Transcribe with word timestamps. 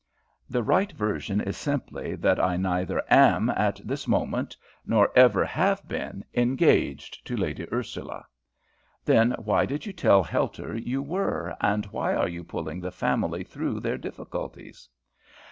"The 0.49 0.63
right 0.63 0.91
version 0.93 1.41
is 1.41 1.55
simply 1.57 2.15
that 2.15 2.39
I 2.39 2.57
neither 2.57 3.03
am 3.07 3.51
at 3.51 3.79
this 3.85 4.07
moment 4.07 4.57
nor 4.83 5.11
ever 5.15 5.45
have 5.45 5.87
been 5.87 6.25
engaged 6.33 7.23
to 7.27 7.37
Lady 7.37 7.71
Ursula." 7.71 8.25
"Then 9.05 9.33
why 9.33 9.67
did 9.67 9.85
you 9.85 9.93
tell 9.93 10.23
Helter 10.23 10.75
you 10.75 11.03
were, 11.03 11.55
and 11.61 11.85
why 11.85 12.15
are 12.15 12.27
you 12.27 12.43
pulling 12.43 12.79
the 12.79 12.89
family 12.89 13.43
through 13.43 13.81
their 13.81 13.99
difficulties?" 13.99 14.89